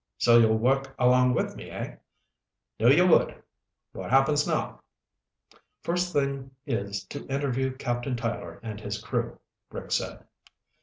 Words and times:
"So 0.17 0.39
you'll 0.39 0.57
work 0.57 0.95
along 0.97 1.35
with 1.35 1.55
me, 1.55 1.65
hey? 1.69 1.97
Knew 2.79 2.89
you 2.89 3.05
would. 3.05 3.35
What 3.93 4.09
happens 4.09 4.47
now?" 4.47 4.81
"First 5.83 6.11
thing 6.11 6.49
is 6.65 7.03
to 7.09 7.23
interview 7.27 7.77
Captain 7.77 8.15
Tyler 8.15 8.59
and 8.63 8.79
his 8.79 8.97
crew," 8.99 9.37
Rick 9.69 9.91
said. 9.91 10.25